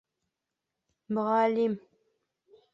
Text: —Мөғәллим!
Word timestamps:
—Мөғәллим! 1.19 1.79